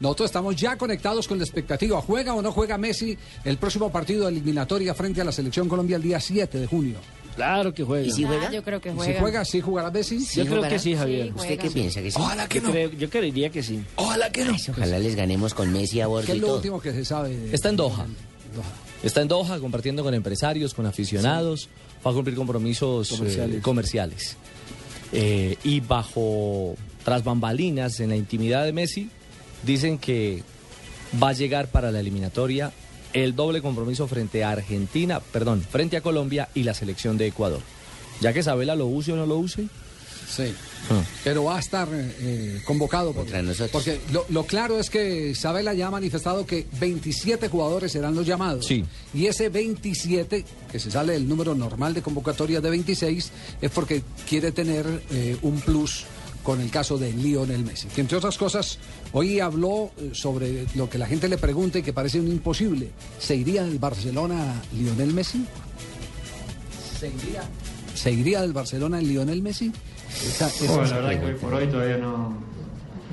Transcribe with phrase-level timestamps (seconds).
[0.00, 2.00] Nosotros estamos ya conectados con la expectativa.
[2.00, 5.96] ¿Juega o no juega Messi el próximo partido de eliminatoria frente a la Selección Colombia
[5.96, 6.96] el día 7 de junio?
[7.36, 8.06] Claro que juega.
[8.06, 8.48] ¿Y si juega?
[8.48, 9.20] Ah, yo creo que Si juega.
[9.20, 10.24] juega, sí jugará Messi.
[10.24, 11.26] Yo creo que sí, Javier.
[11.26, 12.00] Sí, ¿Usted qué piensa?
[12.02, 12.16] Que sí?
[12.18, 12.70] Ojalá que Yo, no.
[12.72, 13.84] creo- yo creería que sí.
[13.96, 14.52] Ojalá que no.
[14.54, 16.56] Ay, Ojalá les ganemos con Messi a bordo ¿Qué es y lo todo.
[16.56, 17.36] último que se sabe?
[17.36, 17.96] de- Está en Doha.
[18.54, 18.64] Doha.
[19.02, 21.68] Está en Doha compartiendo con empresarios, con aficionados,
[22.04, 23.62] va a cumplir compromisos eh, Comerciales.
[23.62, 24.36] comerciales.
[25.12, 26.74] Eh, y bajo,
[27.04, 29.10] tras bambalinas, en la intimidad de Messi,
[29.62, 30.42] dicen que
[31.22, 32.72] va a llegar para la eliminatoria
[33.12, 37.60] el doble compromiso frente a Argentina, perdón, frente a Colombia y la selección de Ecuador.
[38.20, 39.66] Ya que Sabela lo use o no lo use,
[40.30, 40.54] Sí.
[41.24, 43.12] Pero va a estar eh, convocado.
[43.12, 48.14] Porque, porque lo, lo claro es que Isabela ya ha manifestado que 27 jugadores serán
[48.14, 48.66] los llamados.
[48.66, 48.84] Sí.
[49.12, 54.02] Y ese 27, que se sale del número normal de convocatoria de 26, es porque
[54.28, 56.04] quiere tener eh, un plus
[56.42, 57.88] con el caso de Lionel Messi.
[57.88, 58.78] Que entre otras cosas,
[59.12, 62.90] hoy habló eh, sobre lo que la gente le pregunta y que parece un imposible.
[63.18, 65.44] ¿Se iría del Barcelona Lionel Messi?
[66.98, 67.42] ¿Se iría?
[67.94, 69.72] ¿Se iría del Barcelona Lionel Messi?
[70.26, 72.34] Esa- esa Bueno, es la la verdad que hoy por hoy todavía no,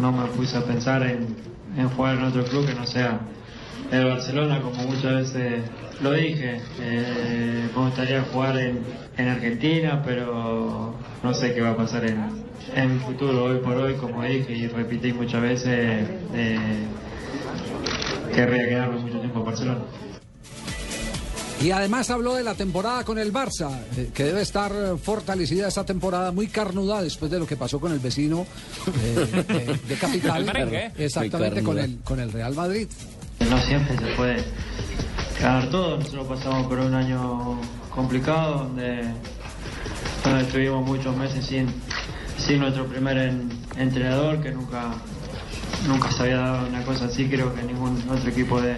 [0.00, 1.26] no me puse a pensar en,
[1.76, 3.20] en jugar en otro club que no sea
[3.90, 5.62] el Barcelona, como muchas veces
[6.00, 6.60] lo dije.
[6.80, 8.80] Eh, me gustaría jugar en,
[9.16, 13.44] en Argentina, pero no sé qué va a pasar en, en mi futuro.
[13.44, 16.58] Hoy por hoy, como dije y repetí muchas veces, eh,
[18.34, 19.80] querría quedarme mucho tiempo en Barcelona.
[21.60, 24.72] Y además habló de la temporada con el Barça, eh, que debe estar
[25.02, 28.46] fortalecida esa temporada, muy carnuda después de lo que pasó con el vecino
[28.86, 30.92] eh, de, de Capital.
[30.96, 32.86] Exactamente, con el, con el Real Madrid.
[33.50, 34.44] No siempre se puede
[35.40, 35.96] ganar todo.
[35.98, 37.60] Nosotros pasamos por un año
[37.94, 39.04] complicado donde,
[40.42, 41.66] estuvimos muchos meses sin,
[42.36, 44.92] sin nuestro primer en- entrenador, que nunca,
[45.86, 48.76] nunca se había dado una cosa así, creo que ningún otro equipo de,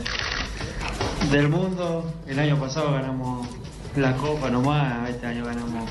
[1.31, 2.13] del mundo.
[2.29, 3.49] El año pasado ganamos
[3.97, 5.91] la Copa nomás, este año ganamos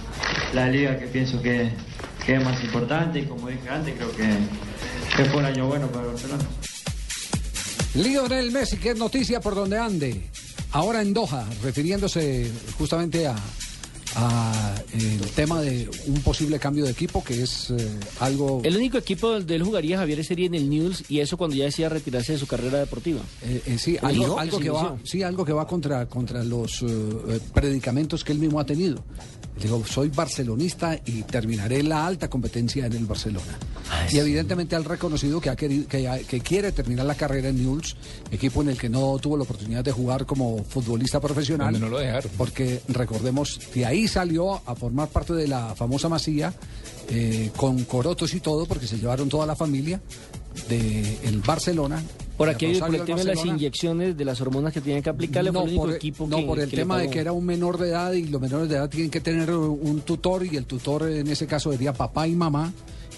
[0.53, 1.71] la Liga, que pienso que,
[2.25, 4.29] que es más importante y como dije antes, creo que,
[5.17, 6.43] que fue un año bueno para Barcelona.
[7.95, 10.21] Lionel Messi, que es noticia por donde ande.
[10.71, 13.35] Ahora en Doha, refiriéndose justamente a,
[14.15, 18.61] a el tema de un posible cambio de equipo, que es eh, algo...
[18.63, 21.65] El único equipo donde él jugaría, Javier, sería en el News y eso cuando ya
[21.65, 23.21] decía retirarse de su carrera deportiva.
[23.43, 24.05] Eh, eh, sí, ¿Dijo?
[24.05, 28.23] algo, algo Sí, que va, sí, algo que va contra, contra los eh, eh, predicamentos
[28.23, 29.03] que él mismo ha tenido.
[29.61, 33.59] Digo, soy barcelonista y terminaré la alta competencia en el Barcelona.
[34.09, 37.97] y evidentemente ha reconocido que, ha querido, que, quiere terminar la carrera en Newell's,
[38.31, 41.73] equipo en el que no tuvo la oportunidad de jugar como futbolista profesional.
[41.73, 42.31] Donde no lo dejaron.
[42.37, 46.53] Porque recordemos, de ahí salió a formar parte de la famosa masía,
[47.09, 50.01] eh, con corotos y todo, porque se llevaron toda la familia
[50.67, 52.03] del Barcelona.
[52.37, 55.51] Por aquí por el tema de las inyecciones de las hormonas que tienen que aplicarle,
[55.51, 57.33] No fue el único por, equipo no, que, por el que tema de que era
[57.33, 60.55] un menor de edad y los menores de edad tienen que tener un tutor y
[60.55, 62.71] el tutor en ese caso sería papá y mamá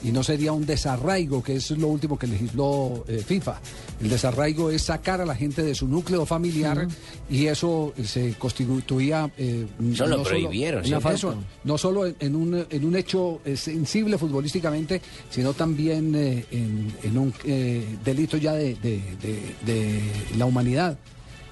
[0.03, 3.59] y no sería un desarraigo, que es lo último que legisló eh, FIFA.
[4.01, 6.87] El desarraigo es sacar a la gente de su núcleo familiar
[7.29, 9.29] y eso eh, se constituía...
[9.37, 11.03] eh, Eso lo no solo- prohibieron, una ¿cierto?
[11.09, 16.45] falsa- no solo en, en un, en un hecho eh, sensible futbolísticamente, sino también eh,
[16.51, 20.01] en, en un eh, delito ya de, de- de- de
[20.37, 20.97] la humanidad.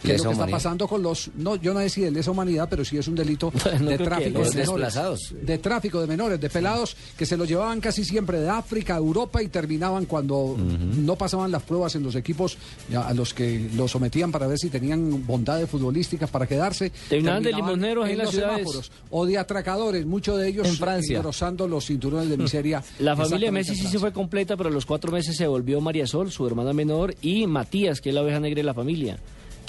[0.01, 1.29] Que es lo que está pasando con los.
[1.35, 3.51] No, yo no decía de lesa humanidad, pero sí es un delito
[3.81, 5.33] No de tráfico de menores.
[5.41, 8.97] De tráfico de menores, de pelados que se los llevaban casi siempre de África a
[8.97, 12.57] Europa y terminaban cuando no pasaban las pruebas en los equipos
[12.95, 16.91] a los que los sometían para ver si tenían bondades futbolísticas para quedarse.
[17.09, 18.57] Terminaban de limoneros ahí en las ciudades.
[18.59, 21.17] semáforos o de atracadores, muchos de ellos En Francia.
[21.17, 22.83] engrosando los cinturones de miseria.
[22.99, 25.47] La familia de Messi en sí se fue completa, pero a los cuatro meses se
[25.47, 28.73] volvió María Sol, su hermana menor, y Matías, que es la oveja negra de la
[28.73, 29.19] familia.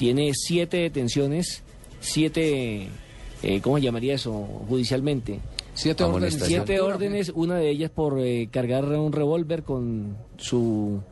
[0.00, 1.62] Tiene siete detenciones,
[2.00, 2.88] siete,
[3.42, 4.32] eh, ¿cómo se llamaría eso
[4.66, 5.40] judicialmente?
[5.74, 6.38] Siete órdenes.
[6.42, 11.02] Siete órdenes, una de ellas por eh, cargar un revólver con su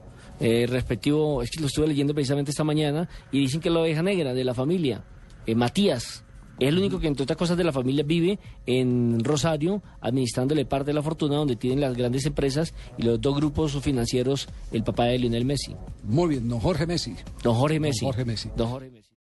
[0.40, 3.80] eh, respectivo, es que lo estuve leyendo precisamente esta mañana, y dicen que es la
[3.80, 5.04] oveja negra de la familia,
[5.44, 6.24] eh, Matías.
[6.58, 10.86] Es el único que, entre otras cosas, de la familia vive en Rosario, administrándole parte
[10.86, 15.04] de la fortuna donde tienen las grandes empresas y los dos grupos financieros, el papá
[15.04, 15.74] de Lionel Messi.
[16.04, 17.14] Muy bien, don Jorge Messi.
[17.42, 18.04] Don Jorge Messi.
[18.04, 18.50] Jorge Messi.
[18.56, 18.97] Don Jorge Messi.